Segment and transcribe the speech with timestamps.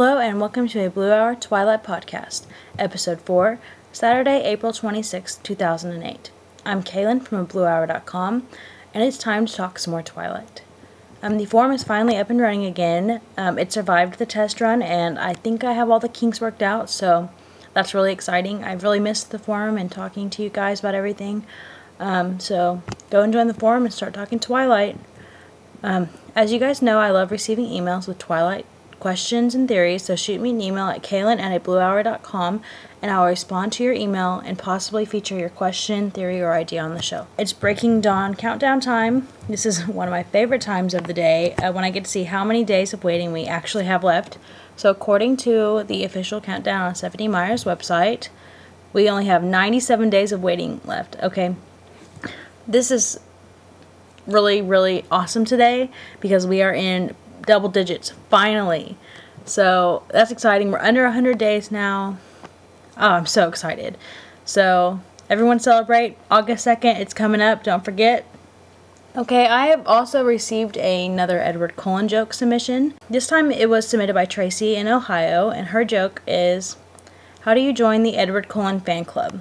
[0.00, 2.46] Hello, and welcome to a Blue Hour Twilight podcast,
[2.78, 3.58] episode 4,
[3.90, 6.30] Saturday, April 26, 2008.
[6.64, 8.46] I'm Kaelin from BlueHour.com,
[8.94, 10.62] and it's time to talk some more Twilight.
[11.20, 13.20] Um, the forum is finally up and running again.
[13.36, 16.62] Um, it survived the test run, and I think I have all the kinks worked
[16.62, 17.28] out, so
[17.74, 18.62] that's really exciting.
[18.62, 21.44] I've really missed the forum and talking to you guys about everything.
[21.98, 24.96] Um, so go and join the forum and start talking Twilight.
[25.82, 28.64] Um, as you guys know, I love receiving emails with Twilight
[29.00, 32.62] questions and theories, so shoot me an email at kaelin at bluehour.com
[33.00, 36.94] and I'll respond to your email and possibly feature your question, theory, or idea on
[36.94, 37.26] the show.
[37.38, 39.28] It's Breaking Dawn countdown time.
[39.48, 42.10] This is one of my favorite times of the day uh, when I get to
[42.10, 44.38] see how many days of waiting we actually have left.
[44.76, 48.28] So, according to the official countdown on Stephenie Meyer's website,
[48.92, 51.16] we only have 97 days of waiting left.
[51.22, 51.54] Okay.
[52.66, 53.18] This is
[54.26, 57.14] really, really awesome today because we are in
[57.48, 58.96] double digits finally.
[59.44, 60.70] So that's exciting.
[60.70, 62.18] We're under 100 days now.
[62.96, 63.96] Oh, I'm so excited.
[64.44, 67.00] So everyone celebrate August 2nd.
[67.00, 67.64] It's coming up.
[67.64, 68.24] Don't forget.
[69.16, 72.94] Okay, I have also received another Edward Cullen joke submission.
[73.08, 76.76] This time it was submitted by Tracy in Ohio, and her joke is
[77.40, 79.40] How do you join the Edward Cullen fan club?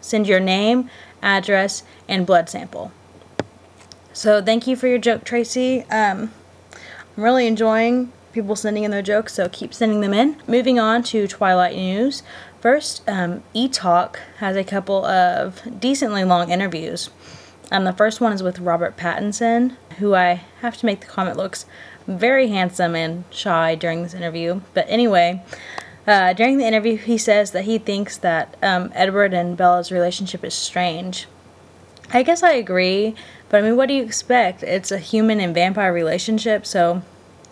[0.00, 0.90] Send your name,
[1.22, 2.90] address, and blood sample.
[4.12, 5.84] So thank you for your joke, Tracy.
[5.84, 6.32] Um,
[7.16, 10.40] I'm really enjoying people sending in their jokes, so keep sending them in.
[10.46, 12.22] Moving on to Twilight news.
[12.60, 17.10] First, um, Talk has a couple of decently long interviews.
[17.70, 21.36] Um, the first one is with Robert Pattinson, who I have to make the comment
[21.36, 21.66] looks
[22.06, 24.60] very handsome and shy during this interview.
[24.74, 25.42] But anyway,
[26.06, 30.44] uh, during the interview, he says that he thinks that um, Edward and Bella's relationship
[30.44, 31.26] is strange.
[32.14, 33.14] I guess I agree,
[33.48, 34.62] but I mean, what do you expect?
[34.62, 37.02] It's a human and vampire relationship, so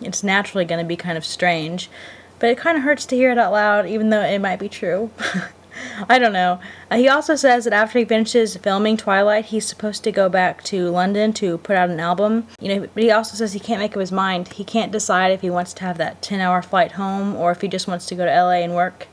[0.01, 1.89] it's naturally going to be kind of strange.
[2.37, 4.69] But it kind of hurts to hear it out loud, even though it might be
[4.69, 5.11] true.
[6.09, 6.59] I don't know.
[6.89, 10.63] Uh, he also says that after he finishes filming Twilight, he's supposed to go back
[10.65, 12.47] to London to put out an album.
[12.59, 14.49] You know, but he also says he can't make up his mind.
[14.49, 17.67] He can't decide if he wants to have that 10-hour flight home or if he
[17.67, 19.07] just wants to go to LA and work.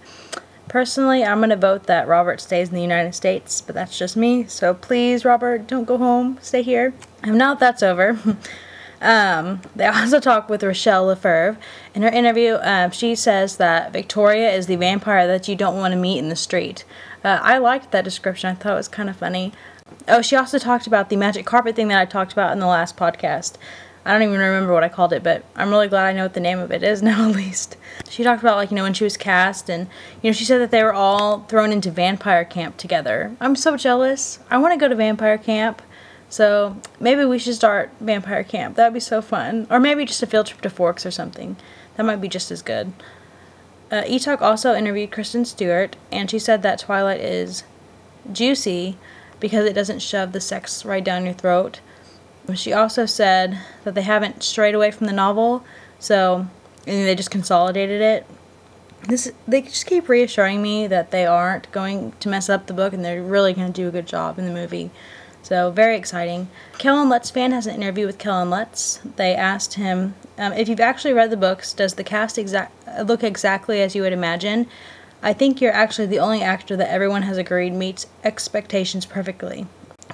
[0.68, 4.16] Personally, I'm going to vote that Robert stays in the United States, but that's just
[4.16, 4.44] me.
[4.46, 6.38] So please, Robert, don't go home.
[6.42, 6.92] Stay here.
[7.22, 8.18] And now that that's over,
[9.00, 11.56] um, they also talk with Rachelle Lefevre.
[11.94, 15.92] In her interview, uh, she says that Victoria is the vampire that you don't want
[15.92, 16.84] to meet in the street.
[17.24, 18.50] Uh, I liked that description.
[18.50, 19.52] I thought it was kind of funny.
[20.06, 22.66] Oh, she also talked about the magic carpet thing that I talked about in the
[22.66, 23.54] last podcast.
[24.08, 26.32] I don't even remember what I called it, but I'm really glad I know what
[26.32, 27.76] the name of it is now, at least.
[28.08, 29.86] She talked about, like, you know, when she was cast, and,
[30.22, 33.36] you know, she said that they were all thrown into vampire camp together.
[33.38, 34.38] I'm so jealous.
[34.50, 35.82] I want to go to vampire camp.
[36.30, 38.76] So maybe we should start vampire camp.
[38.76, 39.66] That would be so fun.
[39.68, 41.56] Or maybe just a field trip to Forks or something.
[41.96, 42.94] That might be just as good.
[43.90, 47.64] Uh, E-Talk also interviewed Kristen Stewart, and she said that Twilight is
[48.32, 48.96] juicy
[49.38, 51.80] because it doesn't shove the sex right down your throat.
[52.54, 55.64] She also said that they haven't strayed away from the novel,
[55.98, 56.46] so
[56.86, 58.26] and they just consolidated it.
[59.06, 62.92] This they just keep reassuring me that they aren't going to mess up the book
[62.92, 64.90] and they're really going to do a good job in the movie.
[65.42, 66.48] So very exciting.
[66.78, 69.00] Kellan Lutz fan has an interview with Kellan Lutz.
[69.16, 71.72] They asked him um, if you've actually read the books.
[71.72, 72.38] Does the cast
[73.04, 74.66] look exactly as you would imagine?
[75.22, 79.66] I think you're actually the only actor that everyone has agreed meets expectations perfectly.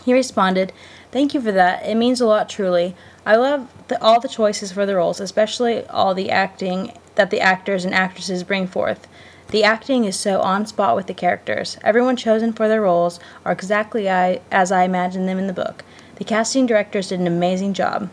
[0.05, 0.73] He responded,
[1.15, 1.87] Thank you for that.
[1.87, 2.97] It means a lot, truly.
[3.25, 7.41] I love the, all the choices for the roles, especially all the acting that the
[7.41, 9.07] actors and actresses bring forth.
[9.51, 11.79] The acting is so on spot with the characters.
[11.85, 15.85] Everyone chosen for their roles are exactly I, as I imagined them in the book.
[16.17, 18.11] The casting directors did an amazing job.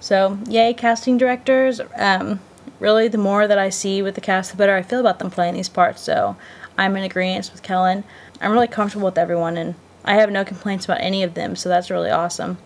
[0.00, 1.82] So, yay, casting directors.
[1.96, 2.40] Um,
[2.80, 5.30] really, the more that I see with the cast, the better I feel about them
[5.30, 6.00] playing these parts.
[6.00, 6.34] So,
[6.78, 8.04] I'm in agreement with Kellan.
[8.40, 9.74] I'm really comfortable with everyone, and
[10.08, 12.56] I have no complaints about any of them, so that's really awesome.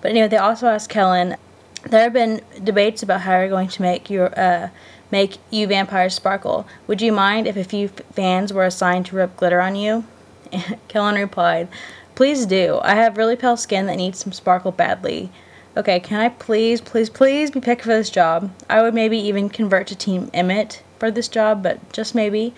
[0.00, 1.36] But anyway, they also asked Kellan.
[1.84, 4.70] There have been debates about how you're going to make your uh,
[5.10, 6.66] make you vampires sparkle.
[6.86, 10.04] Would you mind if a few fans were assigned to rub glitter on you?
[10.88, 11.68] Kellan replied,
[12.14, 12.80] Please do.
[12.82, 15.30] I have really pale skin that needs some sparkle badly.
[15.76, 18.50] Okay, can I please, please, please be picked for this job?
[18.70, 22.54] I would maybe even convert to Team Emmett for this job, but just maybe.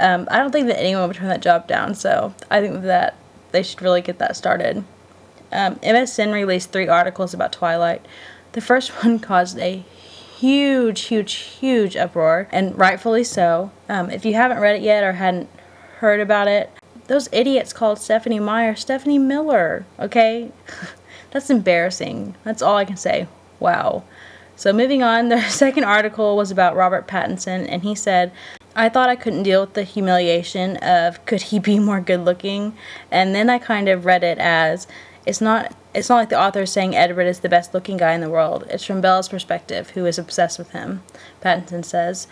[0.00, 3.14] Um, I don't think that anyone would turn that job down, so I think that
[3.56, 4.84] they should really get that started.
[5.50, 8.04] Um, MSN released three articles about Twilight.
[8.52, 9.82] The first one caused a
[10.36, 13.70] huge, huge, huge uproar, and rightfully so.
[13.88, 15.48] Um, if you haven't read it yet or hadn't
[16.00, 16.70] heard about it,
[17.06, 20.52] those idiots called Stephenie Meyer Stephanie Miller, okay?
[21.30, 22.34] That's embarrassing.
[22.44, 23.26] That's all I can say.
[23.58, 24.04] Wow.
[24.54, 28.32] So, moving on, the second article was about Robert Pattinson, and he said,
[28.78, 32.76] I thought I couldn't deal with the humiliation of could he be more good looking?
[33.10, 34.86] And then I kind of read it as
[35.24, 38.12] it's not it's not like the author is saying Edward is the best looking guy
[38.12, 38.66] in the world.
[38.68, 41.02] It's from Bella's perspective, who is obsessed with him.
[41.42, 42.28] Pattinson says,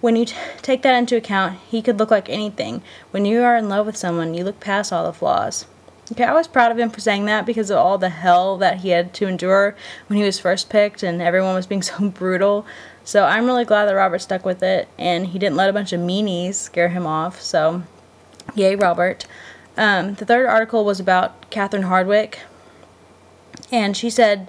[0.00, 2.82] when you t- take that into account, he could look like anything.
[3.12, 5.66] When you are in love with someone, you look past all the flaws.
[6.12, 8.78] Okay, I was proud of him for saying that because of all the hell that
[8.80, 9.74] he had to endure
[10.08, 12.66] when he was first picked and everyone was being so brutal.
[13.04, 15.92] So I'm really glad that Robert stuck with it and he didn't let a bunch
[15.92, 17.40] of meanies scare him off.
[17.40, 17.82] So,
[18.54, 19.26] yay, Robert.
[19.76, 22.38] Um, the third article was about Catherine Hardwicke,
[23.72, 24.48] and she said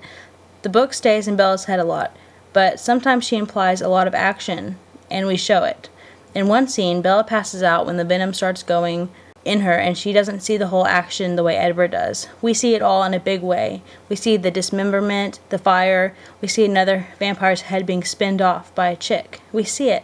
[0.62, 2.16] the book stays in Bella's head a lot,
[2.54, 4.78] but sometimes she implies a lot of action,
[5.10, 5.90] and we show it.
[6.36, 9.10] In one scene, Bella passes out when the venom starts going
[9.46, 12.28] in her and she doesn't see the whole action the way Edward does.
[12.42, 13.84] We see it all in a big way.
[14.10, 18.90] We see the dismemberment, the fire, we see another vampire's head being spinned off by
[18.90, 19.42] a chick.
[19.54, 20.04] We see it.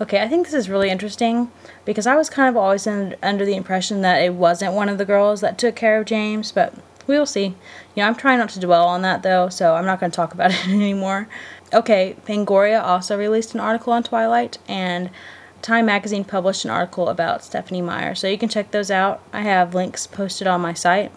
[0.00, 1.50] Okay, I think this is really interesting
[1.84, 4.96] because I was kind of always in, under the impression that it wasn't one of
[4.96, 6.72] the girls that took care of James, but
[7.08, 7.46] we will see.
[7.46, 7.54] You
[7.96, 10.32] know, I'm trying not to dwell on that though, so I'm not going to talk
[10.32, 11.28] about it anymore.
[11.74, 15.10] Okay, Fangoria also released an article on Twilight, and
[15.62, 19.22] Time Magazine published an article about Stephenie Meyer, so you can check those out.
[19.32, 21.12] I have links posted on my site.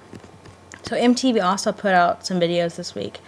[0.83, 3.19] So MTV also put out some videos this week.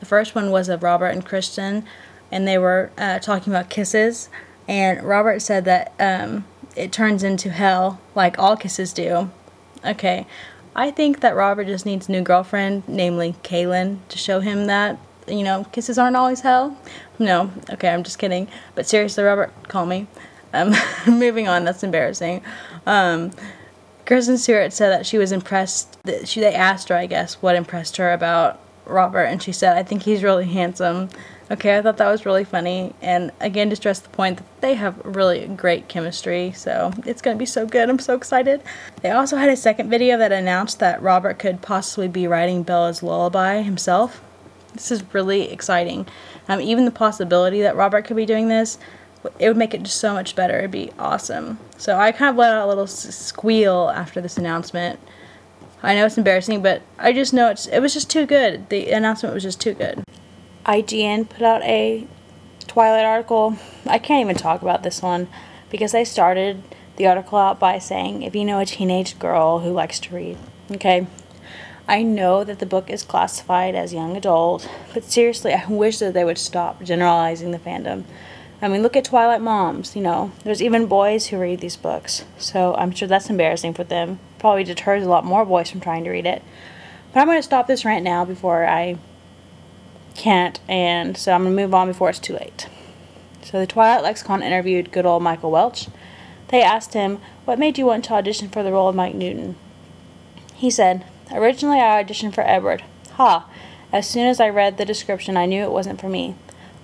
[0.00, 1.84] The first one was of Robert and Kristen,
[2.30, 4.28] and they were uh, talking about kisses.
[4.66, 9.30] And Robert said that um, it turns into hell, like all kisses do.
[9.84, 10.26] Okay,
[10.74, 14.98] I think that Robert just needs a new girlfriend, namely Kaelin, to show him that
[15.28, 16.76] you know kisses aren't always hell.
[17.18, 18.48] No, okay, I'm just kidding.
[18.74, 20.06] But seriously, Robert, call me.
[20.52, 20.74] Um,
[21.06, 22.42] moving on, that's embarrassing.
[22.86, 23.30] Um,
[24.06, 26.02] Kristen Stewart said that she was impressed.
[26.04, 29.76] That she they asked her, I guess, what impressed her about Robert, and she said,
[29.76, 31.08] "I think he's really handsome."
[31.50, 34.74] Okay, I thought that was really funny, and again to stress the point that they
[34.74, 36.52] have really great chemistry.
[36.52, 37.88] So it's gonna be so good.
[37.88, 38.62] I'm so excited.
[39.02, 43.02] They also had a second video that announced that Robert could possibly be writing Bella's
[43.02, 44.20] lullaby himself.
[44.72, 46.06] This is really exciting.
[46.48, 48.78] Um, even the possibility that Robert could be doing this
[49.38, 50.58] it would make it just so much better.
[50.58, 51.58] It'd be awesome.
[51.78, 54.98] So I kind of let out a little squeal after this announcement.
[55.82, 58.68] I know it's embarrassing, but I just know it's it was just too good.
[58.68, 60.04] The announcement was just too good.
[60.64, 62.06] IGN put out a
[62.66, 63.58] Twilight article.
[63.86, 65.28] I can't even talk about this one
[65.70, 66.62] because they started
[66.96, 70.38] the article out by saying, if you know a teenage girl who likes to read,
[70.70, 71.06] okay.
[71.88, 76.14] I know that the book is classified as young adult, but seriously, I wish that
[76.14, 78.04] they would stop generalizing the fandom.
[78.62, 82.24] I mean, look at Twilight Moms, you know, there's even boys who read these books,
[82.38, 84.20] so I'm sure that's embarrassing for them.
[84.38, 86.44] Probably deters a lot more boys from trying to read it.
[87.12, 88.98] But I'm going to stop this rant now before I
[90.14, 92.68] can't, and so I'm going to move on before it's too late.
[93.42, 95.88] So the Twilight Lexicon interviewed good old Michael Welch.
[96.48, 99.56] They asked him, What made you want to audition for the role of Mike Newton?
[100.54, 102.84] He said, Originally I auditioned for Edward.
[103.14, 103.48] Ha!
[103.92, 106.36] As soon as I read the description, I knew it wasn't for me.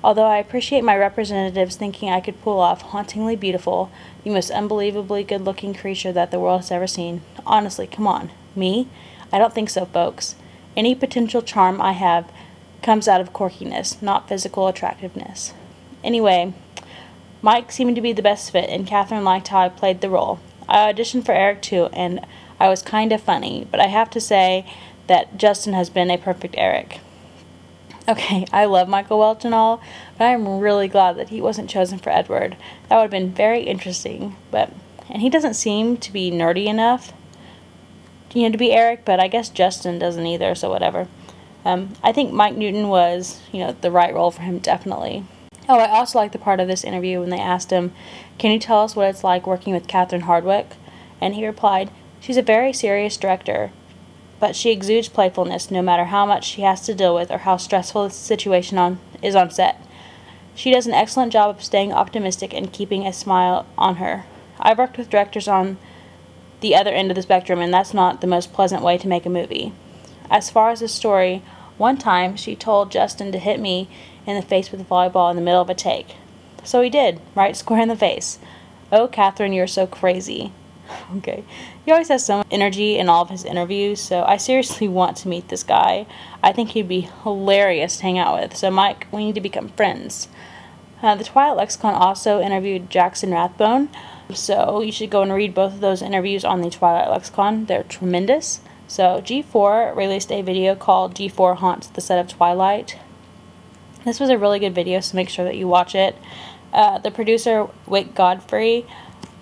[0.02, 3.90] Although I appreciate my representatives thinking I could pull off hauntingly beautiful,
[4.22, 7.22] the most unbelievably good looking creature that the world has ever seen.
[7.44, 8.30] Honestly, come on.
[8.54, 8.88] Me?
[9.32, 10.36] I don't think so, folks.
[10.76, 12.30] Any potential charm I have
[12.82, 15.52] comes out of quirkiness, not physical attractiveness.
[16.04, 16.52] Anyway,
[17.42, 20.38] Mike seemed to be the best fit, and Catherine liked how I played the role.
[20.68, 22.24] I auditioned for Eric too, and
[22.60, 24.64] I was kind of funny, but I have to say
[25.08, 27.00] that Justin has been a perfect Eric.
[28.08, 29.82] Okay, I love Michael Welch and all,
[30.16, 32.56] but I'm really glad that he wasn't chosen for Edward.
[32.88, 34.72] That would have been very interesting, but
[35.10, 37.12] and he doesn't seem to be nerdy enough,
[38.32, 39.04] you know, to be Eric.
[39.04, 41.06] But I guess Justin doesn't either, so whatever.
[41.66, 45.26] Um, I think Mike Newton was, you know, the right role for him definitely.
[45.68, 47.92] Oh, I also like the part of this interview when they asked him,
[48.38, 50.78] "Can you tell us what it's like working with Catherine Hardwicke?"
[51.20, 53.70] And he replied, "She's a very serious director
[54.40, 57.56] but she exudes playfulness no matter how much she has to deal with or how
[57.56, 59.80] stressful the situation on, is on set.
[60.54, 64.24] She does an excellent job of staying optimistic and keeping a smile on her.
[64.60, 65.78] I've worked with directors on
[66.60, 69.24] the other end of the spectrum, and that's not the most pleasant way to make
[69.24, 69.72] a movie.
[70.30, 71.42] As far as the story,
[71.76, 73.88] one time she told Justin to hit me
[74.26, 76.16] in the face with a volleyball in the middle of a take.
[76.64, 78.38] So he did, right square in the face.
[78.90, 80.52] Oh, Catherine, you're so crazy.
[81.18, 81.44] okay.
[81.88, 85.16] He always has so much energy in all of his interviews, so I seriously want
[85.16, 86.04] to meet this guy.
[86.42, 88.54] I think he'd be hilarious to hang out with.
[88.54, 90.28] So, Mike, we need to become friends.
[91.02, 93.88] Uh, the Twilight Lexicon also interviewed Jackson Rathbone,
[94.34, 97.64] so you should go and read both of those interviews on the Twilight Lexicon.
[97.64, 98.60] They're tremendous.
[98.86, 102.98] So, G4 released a video called G4 Haunts the Set of Twilight.
[104.04, 106.16] This was a really good video, so make sure that you watch it.
[106.70, 108.84] Uh, the producer, Wyck Godfrey,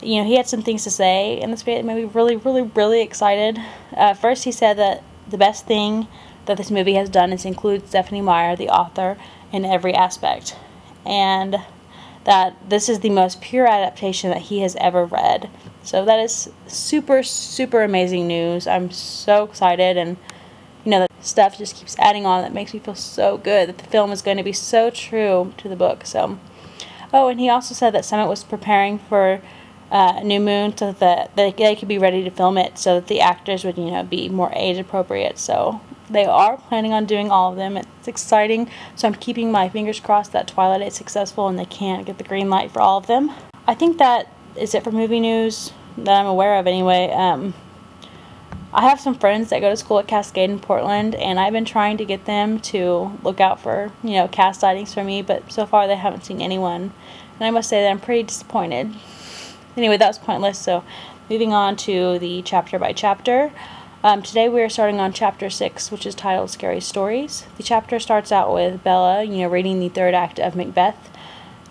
[0.02, 2.36] you know, he had some things to say in this video that made me really,
[2.36, 3.58] really, really excited.
[3.96, 6.06] Uh, first, he said that the best thing
[6.46, 9.16] that this movie has done is include Stephenie Meyer, the author,
[9.52, 10.56] in every aspect.
[11.04, 11.56] And
[12.24, 15.48] that this is the most pure adaptation that he has ever read.
[15.82, 18.66] So that is super, super amazing news.
[18.66, 20.16] I'm so excited, and
[20.84, 23.78] you know, that stuff just keeps adding on that makes me feel so good that
[23.78, 26.04] the film is going to be so true to the book.
[26.04, 26.38] So,
[27.12, 29.40] oh, and he also said that Summit was preparing for
[29.90, 33.08] uh, New Moon so that they, they could be ready to film it so that
[33.08, 35.38] the actors would, you know, be more age appropriate.
[35.38, 37.76] So they are planning on doing all of them.
[37.76, 38.70] It's exciting.
[38.94, 42.24] So I'm keeping my fingers crossed that Twilight is successful and they can't get the
[42.24, 43.32] green light for all of them.
[43.66, 47.10] I think that is it for movie news that I'm aware of anyway.
[47.10, 47.54] Um,
[48.72, 51.64] I have some friends that go to school at Cascade in Portland, and I've been
[51.64, 55.50] trying to get them to look out for, you know, cast sightings for me, but
[55.50, 56.92] so far they haven't seen anyone.
[57.38, 58.92] And I must say that I'm pretty disappointed.
[59.76, 60.82] Anyway, that was pointless, so
[61.28, 63.52] moving on to the chapter by chapter.
[64.02, 67.44] Um, today we are starting on chapter 6, which is titled Scary Stories.
[67.58, 71.10] The chapter starts out with Bella, you know, reading the third act of Macbeth.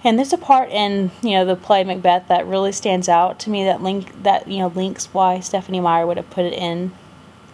[0.04, 3.50] And there's a part in, you know, the play Macbeth that really stands out to
[3.50, 6.92] me that link that, you know, links why Stephenie Meyer would have put it in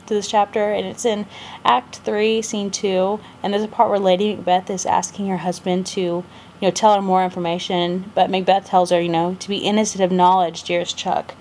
[0.07, 1.27] to this chapter and it's in
[1.63, 5.87] Act 3, Scene 2, and there's a part where Lady Macbeth is asking her husband
[5.87, 6.25] to,
[6.61, 10.03] you know, tell her more information, but Macbeth tells her, you know, to be innocent
[10.03, 11.33] of knowledge, dearest Chuck.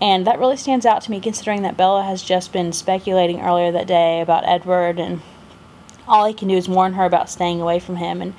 [0.00, 3.72] And that really stands out to me considering that Bella has just been speculating earlier
[3.72, 5.20] that day about Edward and
[6.06, 8.34] all he can do is warn her about staying away from him and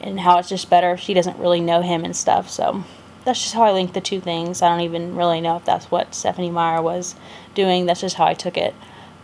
[0.00, 2.48] and how it's just better if she doesn't really know him and stuff.
[2.48, 2.84] So
[3.24, 4.62] that's just how I link the two things.
[4.62, 7.16] I don't even really know if that's what Stephenie Meyer was
[7.54, 7.86] doing.
[7.86, 8.74] That's just how I took it.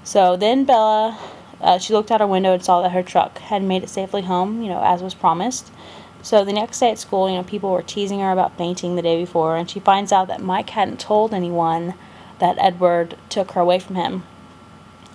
[0.03, 1.17] So then Bella,
[1.61, 4.23] uh, she looked out her window and saw that her truck had made it safely
[4.23, 5.71] home, you know, as was promised.
[6.25, 9.03] So the next day at school, you know, people were teasing her about fainting the
[9.03, 11.93] day before, and she finds out that Mike hadn't told anyone
[12.39, 14.23] that Edward took her away from him.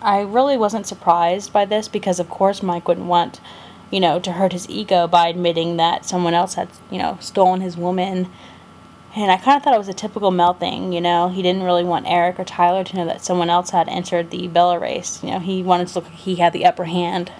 [0.03, 3.41] I really wasn't surprised by this because, of course, Mike wouldn't want,
[3.89, 7.61] you know, to hurt his ego by admitting that someone else had, you know, stolen
[7.61, 8.29] his woman.
[9.15, 11.29] And I kind of thought it was a typical Mel thing, you know.
[11.29, 14.47] He didn't really want Eric or Tyler to know that someone else had entered the
[14.47, 15.23] Bella race.
[15.23, 17.31] You know, he wanted to look like he had the upper hand.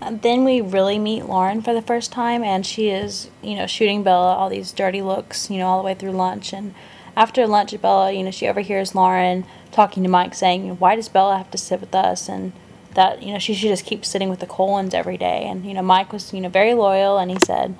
[0.00, 4.02] Then we really meet Lauren for the first time, and she is, you know, shooting
[4.02, 6.52] Bella all these dirty looks, you know, all the way through lunch.
[6.52, 6.74] And
[7.16, 11.38] after lunch, Bella, you know, she overhears Lauren talking to Mike saying, Why does Bella
[11.38, 12.28] have to sit with us?
[12.28, 12.52] And
[12.94, 15.44] that, you know, she should just keep sitting with the Cullens every day.
[15.44, 17.76] And, you know, Mike was, you know, very loyal, and he said,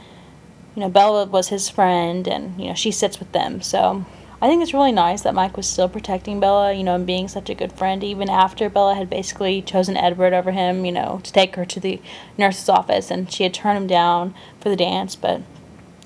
[0.75, 3.61] you know, Bella was his friend, and, you know, she sits with them.
[3.63, 4.05] So
[4.41, 7.27] I think it's really nice that Mike was still protecting Bella, you know, and being
[7.27, 11.21] such a good friend, even after Bella had basically chosen Edward over him, you know,
[11.25, 12.03] to take her to the
[12.37, 15.17] nurse's office, and she had turned him down for the dance.
[15.17, 15.41] But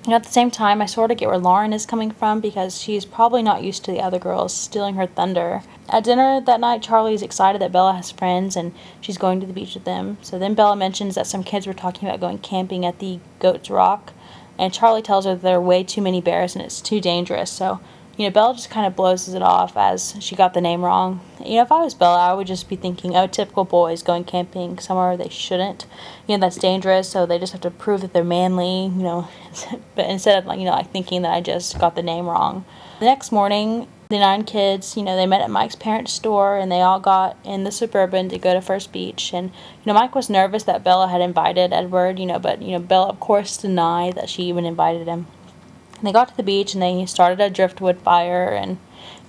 [0.05, 2.41] you know, at the same time, I sort of get where Lauren is coming from
[2.41, 5.63] because she's probably not used to the other girls stealing her thunder.
[5.89, 9.47] At dinner that night, Charlie is excited that Bella has friends and she's going to
[9.47, 10.19] the beach with them.
[10.23, 13.71] So then Bella mentions that some kids were talking about going camping at the Goat's
[13.71, 14.13] Rock,
[14.57, 17.51] and Charlie tells her there are way too many bears and it's too dangerous.
[17.51, 17.81] So
[18.17, 21.21] you know, Bella just kind of blows it off as she got the name wrong.
[21.39, 24.25] You know, if I was Bella, I would just be thinking, oh, typical boys going
[24.25, 25.87] camping somewhere they shouldn't.
[26.27, 29.29] You know, that's dangerous, so they just have to prove that they're manly, you know.
[29.95, 32.65] but instead of, like, you know, like thinking that I just got the name wrong.
[32.99, 36.71] The next morning, the nine kids, you know, they met at Mike's parents' store and
[36.71, 39.33] they all got in the Suburban to go to First Beach.
[39.33, 42.73] And, you know, Mike was nervous that Bella had invited Edward, you know, but, you
[42.73, 45.29] know, Bella, of course, denied that she even invited him.
[46.03, 48.49] They got to the beach and they started a driftwood fire.
[48.49, 48.79] And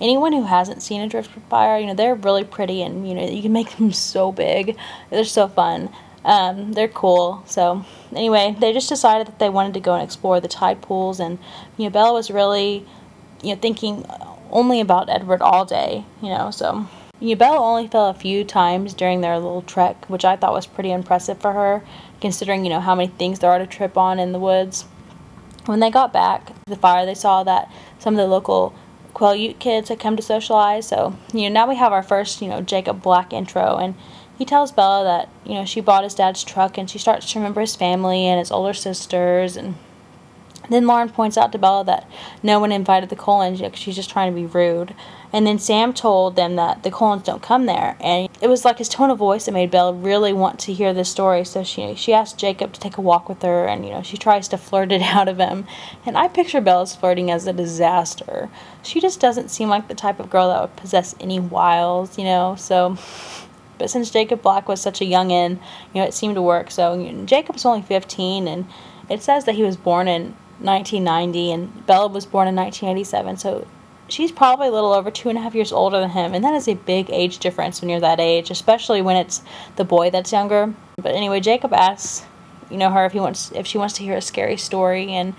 [0.00, 3.24] anyone who hasn't seen a driftwood fire, you know, they're really pretty and, you know,
[3.24, 4.76] you can make them so big.
[5.10, 5.90] They're so fun.
[6.24, 7.42] Um, they're cool.
[7.46, 11.18] So, anyway, they just decided that they wanted to go and explore the tide pools.
[11.20, 11.38] And,
[11.76, 12.86] you know, Bella was really,
[13.42, 14.06] you know, thinking
[14.50, 16.86] only about Edward all day, you know, so.
[17.18, 20.52] You know, Bella only fell a few times during their little trek, which I thought
[20.52, 21.84] was pretty impressive for her,
[22.20, 24.84] considering, you know, how many things there are to trip on in the woods.
[25.66, 28.74] When they got back to the fire, they saw that some of the local
[29.14, 30.88] Quileute kids had come to socialize.
[30.88, 33.76] So, you know, now we have our first, you know, Jacob Black intro.
[33.76, 33.94] And
[34.36, 37.38] he tells Bella that, you know, she bought his dad's truck and she starts to
[37.38, 39.76] remember his family and his older sisters and
[40.72, 42.08] then Lauren points out to Bella that
[42.42, 44.94] no one invited the Cullens because she's just trying to be rude.
[45.32, 47.96] And then Sam told them that the Cullens don't come there.
[48.00, 50.92] And it was like his tone of voice that made Bella really want to hear
[50.92, 51.44] this story.
[51.44, 54.16] So she she asked Jacob to take a walk with her and, you know, she
[54.16, 55.66] tries to flirt it out of him.
[56.04, 58.50] And I picture Bella's flirting as a disaster.
[58.82, 62.24] She just doesn't seem like the type of girl that would possess any wiles, you
[62.24, 62.56] know.
[62.56, 62.98] So
[63.82, 65.58] But since Jacob Black was such a youngin',
[65.92, 66.70] you know, it seemed to work.
[66.70, 68.66] So you know, Jacob's only 15, and
[69.10, 73.36] it says that he was born in 1990, and Bella was born in 1987.
[73.38, 73.66] So
[74.08, 76.54] she's probably a little over two and a half years older than him, and that
[76.54, 79.42] is a big age difference when you're that age, especially when it's
[79.76, 80.74] the boy that's younger.
[80.96, 82.26] But anyway, Jacob asks,
[82.70, 85.34] you know, her if he wants if she wants to hear a scary story, and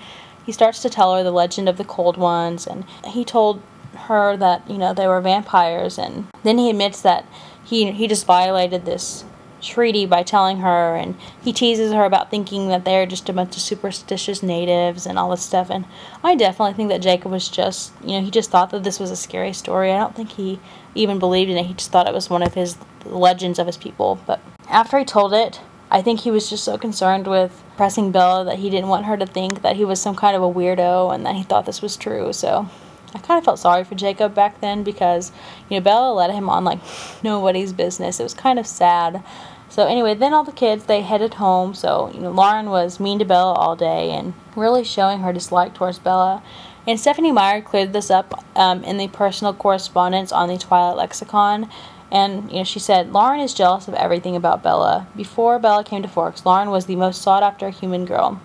[0.45, 3.61] he starts to tell her the legend of the cold ones, and he told
[3.95, 7.25] her that you know they were vampires, and then he admits that
[7.63, 9.23] he he just violated this
[9.63, 13.55] treaty by telling her, and he teases her about thinking that they're just a bunch
[13.55, 15.69] of superstitious natives and all this stuff.
[15.69, 15.85] And
[16.23, 19.11] I definitely think that Jacob was just, you know, he just thought that this was
[19.11, 19.91] a scary story.
[19.91, 20.59] I don't think he
[20.95, 21.65] even believed in it.
[21.65, 24.19] He just thought it was one of his legends of his people.
[24.25, 24.39] But
[24.69, 28.59] after he told it, I think he was just so concerned with pressing Bella that
[28.59, 31.25] he didn't want her to think that he was some kind of a weirdo and
[31.25, 32.33] that he thought this was true.
[32.33, 32.67] So
[33.13, 35.31] I kind of felt sorry for Jacob back then because,
[35.69, 36.79] you know, Bella let him on like
[37.23, 38.19] nobody's business.
[38.19, 39.23] It was kind of sad.
[39.73, 41.73] So anyway, then all the kids they headed home.
[41.73, 45.73] So you know, Lauren was mean to Bella all day and really showing her dislike
[45.73, 46.43] towards Bella.
[46.85, 51.71] And Stephenie Meyer cleared this up um, in the personal correspondence on the Twilight Lexicon.
[52.11, 55.07] And you know, she said Lauren is jealous of everything about Bella.
[55.15, 58.39] Before Bella came to Forks, Lauren was the most sought after human girl.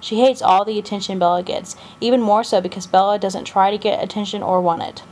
[0.00, 3.78] She hates all the attention Bella gets, even more so because Bella doesn't try to
[3.78, 5.04] get attention or want it.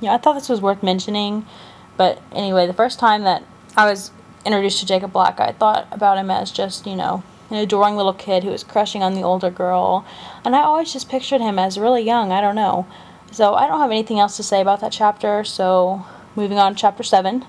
[0.00, 1.44] Yeah, I thought this was worth mentioning.
[1.98, 3.42] But anyway, the first time that
[3.76, 4.10] I was
[4.48, 8.12] introduced to Jacob Black, I thought about him as just, you know, an adoring little
[8.12, 10.04] kid who was crushing on the older girl.
[10.44, 12.32] And I always just pictured him as really young.
[12.32, 12.86] I don't know.
[13.30, 15.44] So I don't have anything else to say about that chapter.
[15.44, 17.44] So moving on to chapter 7.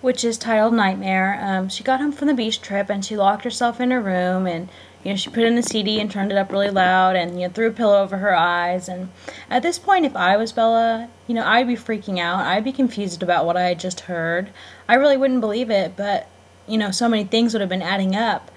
[0.00, 1.38] Which is titled Nightmare.
[1.42, 4.46] Um, she got home from the beach trip and she locked herself in her room
[4.46, 4.68] and
[5.02, 7.46] you know, she put in the CD and turned it up really loud and, you
[7.46, 8.88] know, threw a pillow over her eyes.
[8.88, 9.10] And
[9.48, 12.40] at this point, if I was Bella, you know, I'd be freaking out.
[12.40, 14.50] I'd be confused about what I had just heard.
[14.88, 16.28] I really wouldn't believe it, but
[16.68, 18.50] you know, so many things would have been adding up,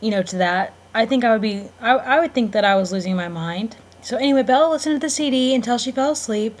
[0.00, 0.74] you know, to that.
[0.94, 3.76] I think I would be, I, I would think that I was losing my mind.
[4.02, 6.60] So anyway, Bella listened to the CD until she fell asleep,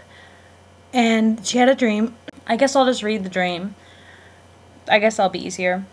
[0.92, 2.14] and she had a dream.
[2.46, 3.74] I guess I'll just read the dream.
[4.88, 5.84] I guess I'll be easier.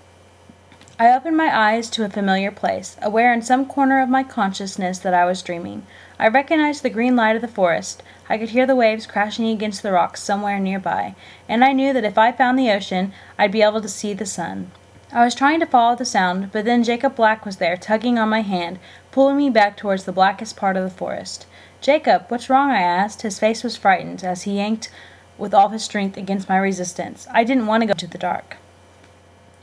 [1.02, 5.00] I opened my eyes to a familiar place, aware in some corner of my consciousness
[5.00, 5.88] that I was dreaming.
[6.19, 8.04] I recognized the green light of the forest.
[8.28, 11.15] I could hear the waves crashing against the rocks somewhere nearby,
[11.48, 14.26] and I knew that if I found the ocean, I'd be able to see the
[14.26, 14.72] sun.
[15.12, 18.30] I was trying to follow the sound, but then Jacob Black was there, tugging on
[18.30, 18.78] my hand,
[19.12, 21.48] pulling me back towards the blackest part of the forest.
[21.82, 22.69] Jacob, what's wrong?
[22.69, 23.24] I asked.
[23.24, 24.91] His face was frightened as he yanked
[25.39, 27.28] with all his strength against my resistance.
[27.32, 28.58] I didn't want to go to the dark.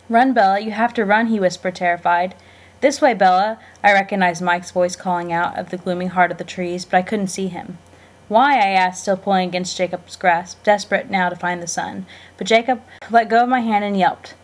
[0.09, 2.35] Run, Bella, you have to run, he whispered, terrified.
[2.81, 3.61] This way, Bella.
[3.85, 7.03] I recognized Mike's voice calling out of the gloomy heart of the trees, but I
[7.03, 7.79] couldn't see him.
[8.27, 8.55] Why?
[8.55, 12.07] I asked, still pulling against Jacob's grasp, desperate now to find the sun.
[12.37, 12.83] But Jacob
[13.13, 14.35] let go of my hand and yelped.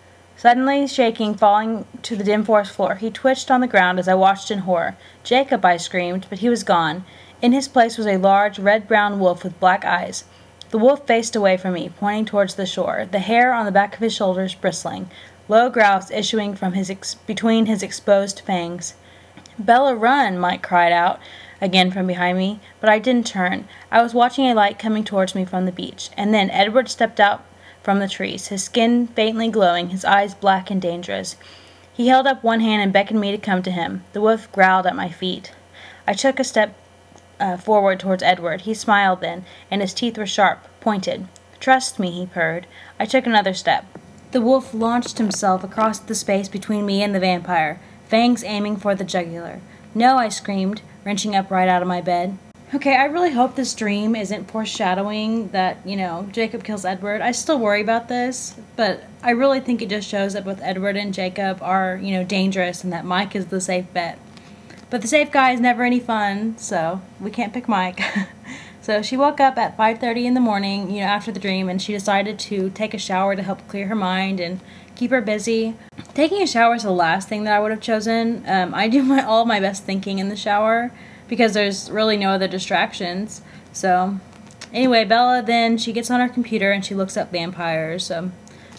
[0.42, 4.14] Suddenly shaking, falling to the dim forest floor, he twitched on the ground as I
[4.14, 4.96] watched in horror.
[5.22, 7.04] Jacob, I screamed, but he was gone.
[7.40, 10.24] In his place was a large, red brown wolf with black eyes.
[10.70, 13.94] The wolf faced away from me, pointing towards the shore, the hair on the back
[13.94, 15.08] of his shoulders bristling,
[15.46, 18.94] low growls issuing from his ex- between his exposed fangs.
[19.60, 20.40] Bella, run!
[20.40, 21.20] Mike cried out
[21.60, 23.68] again from behind me, but I didn't turn.
[23.92, 27.20] I was watching a light coming towards me from the beach, and then Edward stepped
[27.20, 27.44] out
[27.82, 31.36] from the trees, his skin faintly glowing, his eyes black and dangerous.
[31.92, 34.04] He held up one hand and beckoned me to come to him.
[34.12, 35.52] The wolf growled at my feet.
[36.06, 36.74] I took a step
[37.38, 38.62] uh, forward towards Edward.
[38.62, 41.28] He smiled then, and his teeth were sharp, pointed.
[41.60, 42.66] Trust me, he purred.
[42.98, 43.84] I took another step.
[44.30, 48.94] The wolf launched himself across the space between me and the vampire, fangs aiming for
[48.94, 49.60] the jugular.
[49.94, 52.38] No, I screamed, wrenching upright out of my bed.
[52.74, 57.20] Okay, I really hope this dream isn't foreshadowing that, you know, Jacob kills Edward.
[57.20, 60.96] I still worry about this, but I really think it just shows that both Edward
[60.96, 64.18] and Jacob are, you know, dangerous and that Mike is the safe bet.
[64.88, 68.00] But the safe guy is never any fun, so we can't pick Mike.
[68.80, 71.80] so she woke up at 5:30 in the morning, you know, after the dream and
[71.80, 74.60] she decided to take a shower to help clear her mind and
[74.94, 75.74] keep her busy.
[76.14, 78.44] Taking a shower is the last thing that I would have chosen.
[78.46, 80.90] Um, I do my all my best thinking in the shower
[81.32, 83.40] because there's really no other distractions.
[83.72, 84.20] So,
[84.70, 88.04] anyway, Bella then she gets on her computer and she looks up vampires.
[88.04, 88.32] So,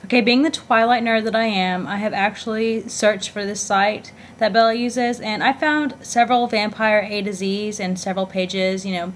[0.06, 4.12] okay, being the Twilight nerd that I am, I have actually searched for this site
[4.38, 8.94] that Bella uses, and I found several vampire A to Z's and several pages, you
[8.94, 9.13] know,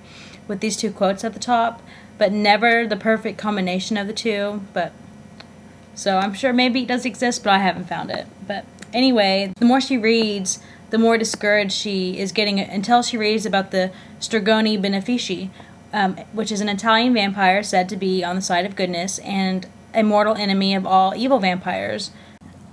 [0.47, 1.83] with these two quotes at the top,
[2.17, 4.61] but never the perfect combination of the two.
[4.73, 4.93] But
[5.93, 8.25] so I'm sure maybe it does exist, but I haven't found it.
[8.47, 10.57] But anyway, the more she reads,
[10.89, 15.49] the more discouraged she is getting until she reads about the Stregoni Benefici,
[15.93, 19.67] um, which is an Italian vampire said to be on the side of goodness and
[19.93, 22.11] a mortal enemy of all evil vampires.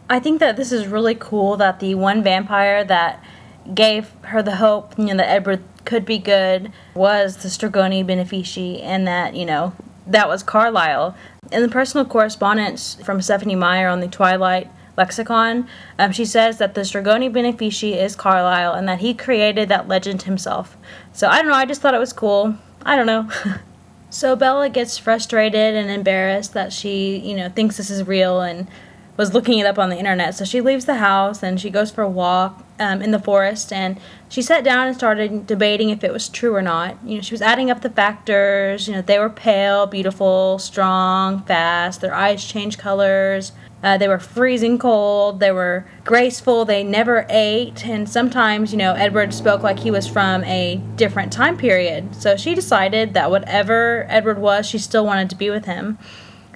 [0.09, 3.25] I think that this is really cool that the one vampire that
[3.73, 8.83] gave her the hope, you know, that Edward could be good was the Stregoni Benefici,
[8.83, 9.73] and that, you know,
[10.07, 11.17] that was Carlisle.
[11.51, 16.75] In the personal correspondence from Stephenie Meyer on the Twilight lexicon, um, she says that
[16.75, 20.77] the Stregoni Benefici is Carlisle and that he created that legend himself.
[21.13, 22.57] So I don't know, I just thought it was cool.
[22.83, 23.29] I don't know.
[24.11, 28.69] so Bella gets frustrated and embarrassed that she, you know, thinks this is real and
[29.17, 30.35] was looking it up on the internet.
[30.35, 33.73] So she leaves the house and she goes for a walk um, in the forest
[33.73, 36.97] and she sat down and started debating if it was true or not.
[37.05, 38.89] You know, she was adding up the factors.
[38.89, 42.01] You know, they were pale, beautiful, strong, fast.
[42.01, 43.53] Their eyes changed colors.
[43.85, 45.41] Uh, they were freezing cold.
[45.41, 46.65] They were graceful.
[46.65, 47.87] They never ate.
[47.87, 52.17] And sometimes, you know, Edward spoke like he was from a different time period.
[52.17, 55.99] So she decided that whatever Edward was, she still wanted to be with him.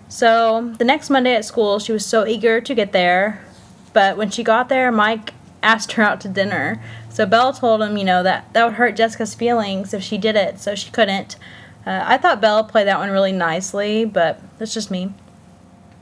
[0.08, 3.44] So the next Monday at school, she was so eager to get there.
[3.92, 6.82] But when she got there, Mike asked her out to dinner.
[7.10, 10.34] So Belle told him, you know, that that would hurt Jessica's feelings if she did
[10.34, 11.36] it, so she couldn't.
[11.84, 15.12] Uh, I thought Belle played that one really nicely, but that's just me.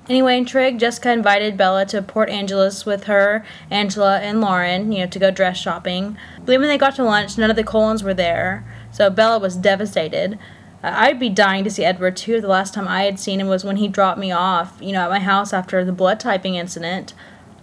[0.08, 5.00] Anyway, in Trig, Jessica invited Bella to Port Angeles with her, Angela, and Lauren, you
[5.00, 6.16] know, to go dress shopping.
[6.38, 9.56] But when they got to lunch, none of the Cullens were there, so Bella was
[9.56, 10.38] devastated.
[10.84, 12.40] Uh, I'd be dying to see Edward too.
[12.40, 15.02] The last time I had seen him was when he dropped me off, you know,
[15.02, 17.12] at my house after the blood typing incident.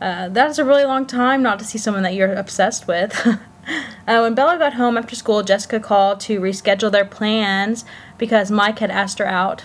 [0.02, 3.26] Uh, that's a really long time not to see someone that you're obsessed with.
[3.26, 7.86] uh, when Bella got home after school, Jessica called to reschedule their plans
[8.18, 9.64] because Mike had asked her out.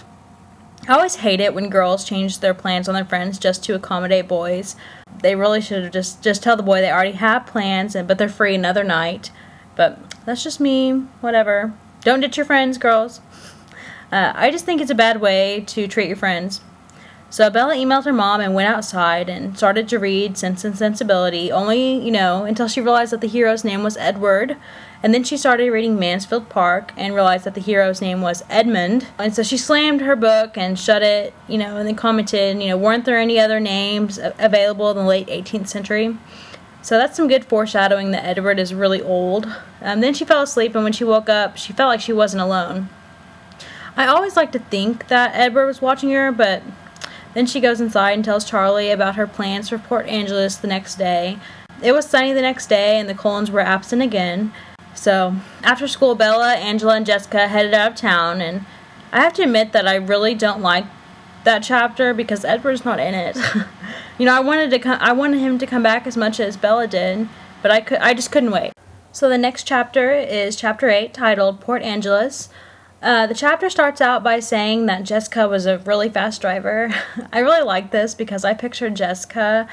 [0.87, 4.29] I always hate it when girls change their plans on their friends just to accommodate
[4.29, 4.77] boys.
[5.23, 8.19] They really should have just just tell the boy they already have plans and but
[8.19, 9.31] they're free another night.
[9.77, 10.93] But that's just me.
[11.21, 11.73] Whatever.
[12.03, 13.21] Don't ditch your friends, girls.
[14.11, 16.61] Uh, I just think it's a bad way to treat your friends.
[17.31, 21.53] So Bella emailed her mom and went outside and started to read Sense and Sensibility,
[21.53, 24.57] only, you know, until she realized that the hero's name was Edward.
[25.03, 29.09] And then she started reading Mansfield Park and realized that the hero's name was Edmund.
[29.19, 32.69] And so she slammed her book and shut it, you know, and then commented, you
[32.71, 36.17] know, weren't there any other names available in the late 18th century?
[36.81, 39.47] So that's some good foreshadowing that Edward is really old.
[39.83, 42.41] Um, then she fell asleep, and when she woke up, she felt like she wasn't
[42.41, 42.88] alone.
[43.97, 46.62] I always like to think that Edward was watching her, but
[47.35, 50.97] then she goes inside and tells Charlie about her plans for Port Angeles the next
[50.97, 51.38] day.
[51.83, 54.53] It was sunny the next day, and the Cullens were absent again.
[54.95, 58.64] So, after school, Bella, Angela, and Jessica headed out of town, and
[59.12, 60.87] I have to admit that I really don't like
[61.45, 63.37] that chapter because Edward's not in it.
[64.19, 66.57] you know, I wanted to co- I wanted him to come back as much as
[66.57, 67.29] Bella did,
[67.62, 68.73] but I could I just couldn't wait.
[69.12, 72.49] So the next chapter is chapter 8 titled Port Angeles.
[73.01, 76.93] Uh, the chapter starts out by saying that Jessica was a really fast driver.
[77.33, 79.69] I really like this because I pictured Jessica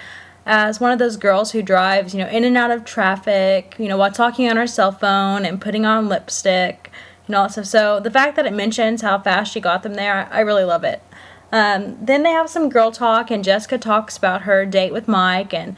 [0.46, 3.88] as one of those girls who drives, you know, in and out of traffic, you
[3.88, 6.92] know, while talking on her cell phone and putting on lipstick
[7.26, 7.66] and all that stuff.
[7.66, 10.64] So the fact that it mentions how fast she got them there, I, I really
[10.64, 11.02] love it.
[11.52, 15.54] Um, then they have some girl talk, and Jessica talks about her date with Mike
[15.54, 15.76] and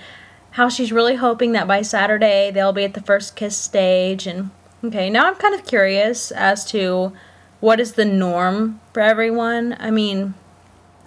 [0.52, 4.28] how she's really hoping that by Saturday they'll be at the first kiss stage.
[4.28, 4.50] And
[4.84, 7.14] okay, now I'm kind of curious as to
[7.60, 9.76] what is the norm for everyone?
[9.80, 10.34] I mean,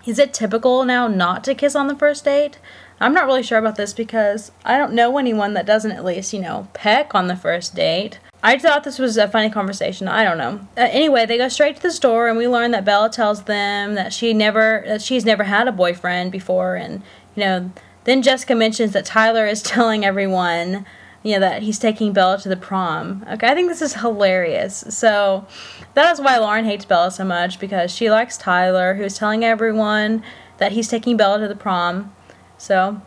[0.06, 2.58] is it typical now not to kiss on the first date?
[3.00, 6.32] I'm not really sure about this because I don't know anyone that doesn't at least,
[6.34, 8.18] you know, peck on the first date.
[8.42, 10.08] I thought this was a funny conversation.
[10.08, 10.60] I don't know.
[10.76, 13.94] Uh, anyway, they go straight to the store, and we learn that Bella tells them
[13.94, 17.02] that she never, that she's never had a boyfriend before, and
[17.34, 17.70] you know,
[18.04, 20.86] then Jessica mentions that Tyler is telling everyone
[21.22, 23.24] you know, that he's taking Bella to the prom.
[23.30, 24.84] Okay, I think this is hilarious.
[24.88, 25.46] So
[25.94, 30.22] that is why Lauren hates Bella so much because she likes Tyler, who's telling everyone
[30.58, 32.14] that he's taking Bella to the prom.
[32.56, 33.02] So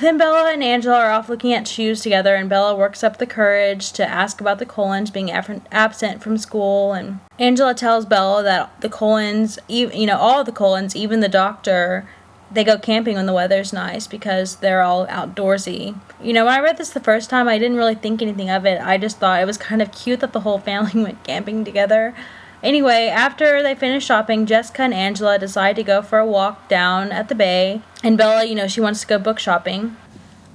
[0.00, 3.26] then Bella and Angela are off looking at shoes together, and Bella works up the
[3.26, 6.92] courage to ask about the Cullens being absent from school.
[6.92, 12.08] And Angela tells Bella that the Cullens, you know, all the Cullens, even the doctor,
[12.50, 15.98] they go camping when the weather's nice because they're all outdoorsy.
[16.22, 18.64] You know, when I read this the first time, I didn't really think anything of
[18.64, 18.80] it.
[18.80, 22.14] I just thought it was kind of cute that the whole family went camping together.
[22.62, 27.12] Anyway, after they finish shopping, Jessica and Angela decide to go for a walk down
[27.12, 27.82] at the bay.
[28.02, 29.96] And Bella, you know, she wants to go book shopping.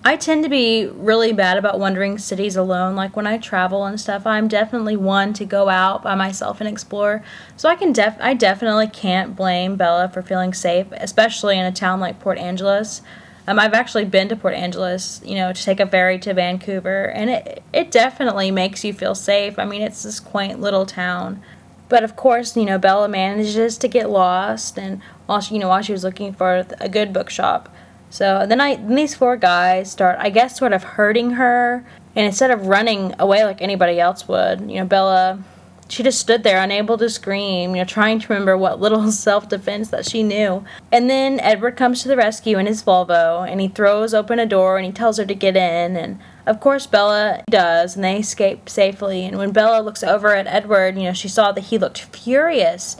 [0.04, 2.96] I tend to be really bad about wandering cities alone.
[2.96, 6.68] Like when I travel and stuff, I'm definitely one to go out by myself and
[6.68, 7.24] explore.
[7.56, 11.72] So I can def I definitely can't blame Bella for feeling safe, especially in a
[11.72, 13.04] town like Port Angeles.
[13.48, 17.04] Um, I've actually been to Port Angeles, you know, to take a ferry to Vancouver,
[17.04, 19.60] and it it definitely makes you feel safe.
[19.60, 21.44] I mean, it's this quaint little town.
[21.90, 25.68] But of course, you know, Bella manages to get lost, and while she, you know,
[25.68, 27.70] while she was looking for a good bookshop,
[28.12, 31.84] So then I then these four guys start, I guess, sort of hurting her,
[32.16, 35.42] and instead of running away like anybody else would, you know, Bella,
[35.88, 39.48] she just stood there unable to scream, you know, trying to remember what little self
[39.48, 40.64] defense that she knew.
[40.92, 44.46] And then Edward comes to the rescue in his Volvo, and he throws open a
[44.46, 48.18] door and he tells her to get in, and of course, Bella does, and they
[48.18, 49.26] escape safely.
[49.26, 52.98] And when Bella looks over at Edward, you know, she saw that he looked furious.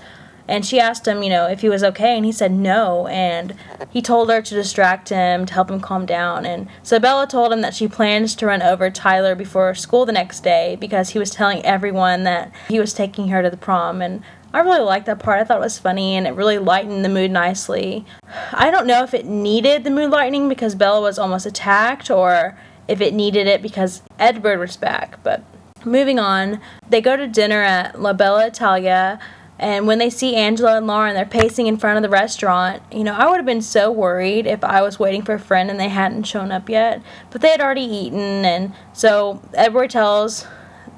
[0.52, 3.08] And she asked him, you know, if he was okay, and he said no.
[3.08, 3.56] And
[3.90, 6.46] he told her to distract him, to help him calm down.
[6.46, 10.12] And so Bella told him that she plans to run over Tyler before school the
[10.12, 14.02] next day because he was telling everyone that he was taking her to the prom.
[14.02, 15.40] And I really liked that part.
[15.40, 18.06] I thought it was funny and it really lightened the mood nicely.
[18.52, 22.60] I don't know if it needed the mood lightening because Bella was almost attacked or
[22.90, 25.24] if it needed it because Edward was back.
[25.24, 25.46] But
[25.86, 26.60] moving on,
[26.90, 29.18] they go to dinner at La Bella Italia.
[29.62, 32.82] And when they see Angela and Lauren, they're pacing in front of the restaurant.
[32.92, 35.70] You know, I would have been so worried if I was waiting for a friend
[35.70, 37.04] and they hadn't shown up yet.
[37.30, 40.48] But they had already eaten, and so Edward tells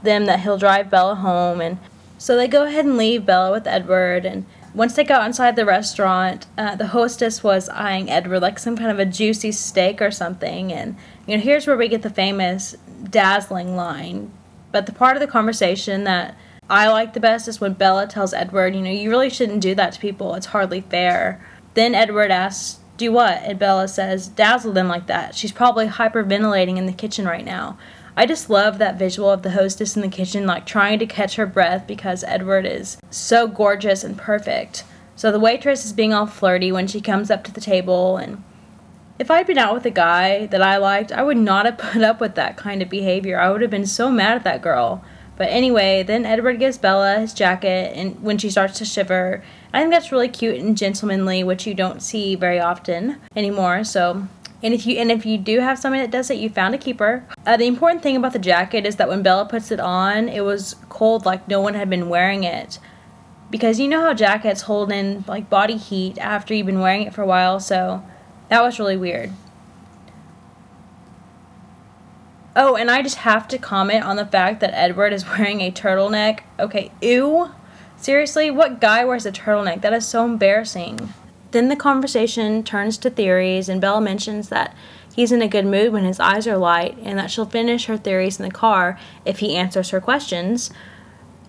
[0.02, 1.60] them that he'll drive Bella home.
[1.60, 1.78] And
[2.18, 4.26] so they go ahead and leave Bella with Edward.
[4.26, 8.78] And once they got inside the restaurant, uh, the hostess was eyeing Edward like some
[8.78, 10.72] kind of a juicy steak or something.
[10.72, 10.96] And
[11.28, 12.78] you know, here's where we get the famous
[13.10, 14.32] dazzling line.
[14.72, 16.38] But the part of the conversation that
[16.70, 19.76] I like the best is when Bella tells Edward, you know, you really shouldn't do
[19.76, 20.36] that to people.
[20.36, 21.46] It's hardly fair.
[21.74, 23.42] Then Edward asks, do what?
[23.44, 25.36] And Bella says, dazzle them like that.
[25.36, 27.78] She's probably hyperventilating in the kitchen right now.
[28.16, 31.36] I just love that visual of the hostess in the kitchen, like trying to catch
[31.36, 34.84] her breath because Edward is so gorgeous and perfect.
[35.16, 38.44] So the waitress is being all flirty when she comes up to the table and
[39.20, 42.02] if I'd been out with a guy that I liked, I would not have put
[42.02, 43.40] up with that kind of behavior.
[43.40, 45.04] I would have been so mad at that girl.
[45.44, 49.44] But anyway, then Edward gives Bella his jacket and when she starts to shiver.
[49.74, 53.84] I think that's really cute and gentlemanly, which you don't see very often anymore.
[53.84, 54.26] So
[54.64, 56.78] and if you and if you do have somebody that does it, you found a
[56.78, 57.26] keeper.
[57.46, 60.46] Uh, the important thing about the jacket is that when Bella puts it on, it
[60.46, 62.80] was cold, like no one had been wearing it.
[63.52, 67.14] Because you know how jackets hold in like body heat after you've been wearing it
[67.14, 68.02] for a while, so
[68.48, 69.34] that was really weird.
[72.56, 75.72] Oh, and I just have to comment on the fact that Edward is wearing a
[75.72, 76.42] turtleneck.
[76.60, 77.52] Okay, ew.
[77.98, 79.82] Seriously, what guy wears a turtleneck?
[79.82, 81.14] That is so embarrassing.
[81.52, 84.76] Then the conversation turns to theories, and Bella mentions that
[85.16, 87.98] he's in a good mood when his eyes are light, and that she'll finish her
[87.98, 90.72] theories in the car if he answers her questions.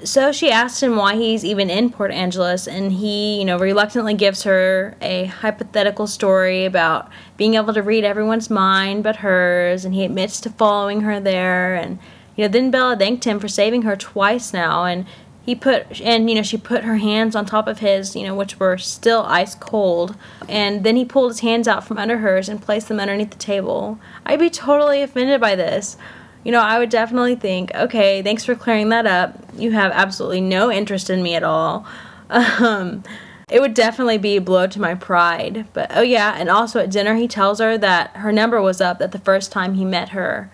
[0.05, 4.13] So she asks him why he's even in Port Angeles, and he, you know, reluctantly
[4.13, 9.95] gives her a hypothetical story about being able to read everyone's mind but hers, and
[9.95, 11.75] he admits to following her there.
[11.75, 11.99] And,
[12.37, 15.07] you know, then Bella thanked him for saving her twice now, and
[15.43, 18.35] he put, and, you know, she put her hands on top of his, you know,
[18.35, 20.17] which were still ice cold,
[20.51, 23.39] and then he pulled his hands out from under hers and placed them underneath the
[23.39, 23.99] table.
[24.27, 25.97] I'd be totally offended by this
[26.45, 29.39] you know, I would definitely think, okay, thanks for clearing that up.
[29.57, 31.87] You have absolutely no interest in me at all.
[32.31, 33.05] Um,
[33.51, 35.67] it would definitely be a blow to my pride.
[35.75, 39.01] But oh, yeah, and also at dinner, he tells her that her number was up
[39.03, 40.51] at the first time he met her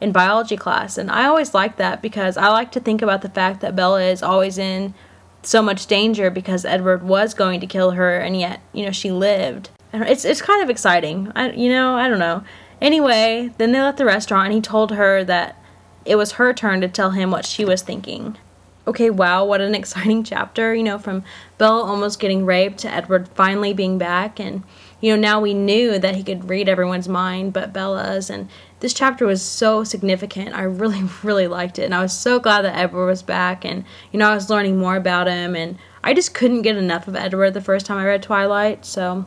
[0.00, 0.96] in biology class.
[0.96, 4.02] And I always like that because I like to think about the fact that Bella
[4.02, 4.94] is always in
[5.42, 9.10] so much danger because Edward was going to kill her and yet, you know, she
[9.10, 9.70] lived.
[9.92, 11.32] It's it's kind of exciting.
[11.34, 12.44] I you know, I don't know.
[12.80, 15.60] Anyway, then they left the restaurant and he told her that
[16.04, 18.38] it was her turn to tell him what she was thinking.
[18.86, 21.24] Okay, wow, what an exciting chapter, you know, from
[21.58, 24.40] Bella almost getting raped to Edward finally being back.
[24.40, 24.62] And,
[25.00, 28.30] you know, now we knew that he could read everyone's mind but Bella's.
[28.30, 28.48] And
[28.80, 30.54] this chapter was so significant.
[30.54, 31.84] I really, really liked it.
[31.84, 33.64] And I was so glad that Edward was back.
[33.64, 35.54] And, you know, I was learning more about him.
[35.54, 38.86] And I just couldn't get enough of Edward the first time I read Twilight.
[38.86, 39.26] So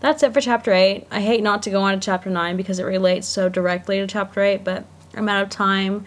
[0.00, 1.06] that's it for chapter 8.
[1.10, 4.06] I hate not to go on to chapter 9 because it relates so directly to
[4.06, 6.06] chapter 8, but I'm out of time.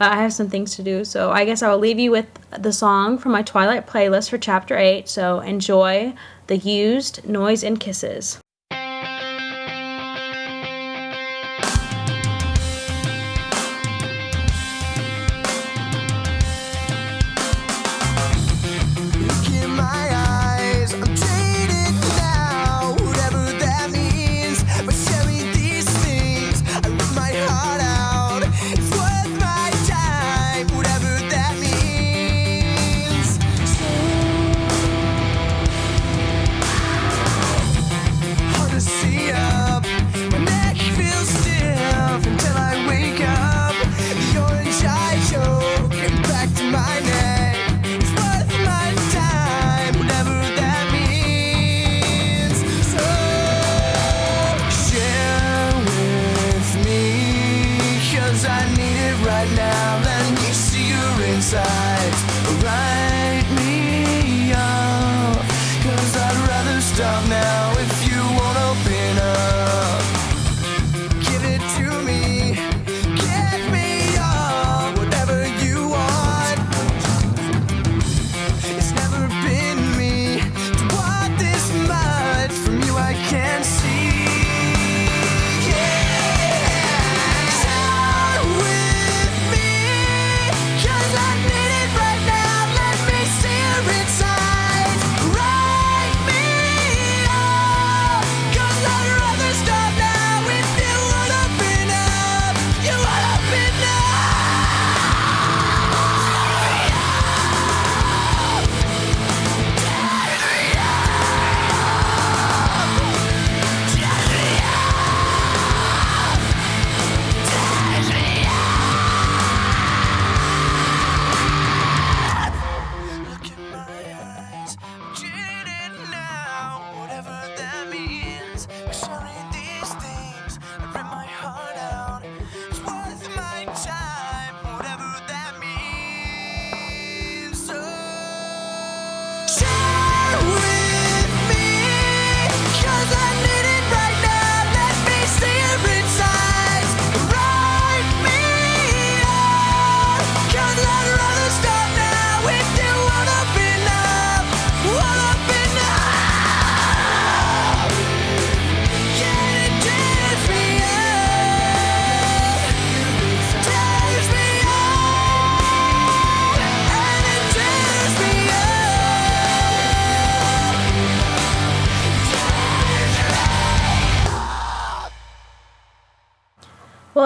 [0.00, 2.26] Uh, I have some things to do, so I guess I will leave you with
[2.56, 5.08] the song from my Twilight playlist for chapter 8.
[5.08, 6.14] So enjoy
[6.46, 8.40] the Used Noise and Kisses.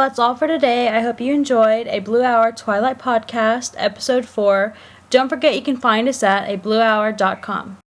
[0.02, 0.88] That's all for today.
[0.88, 4.74] I hope you enjoyed a Blue Hour Twilight podcast, episode 4.
[5.10, 7.81] Don't forget you can find us at abluehour.com.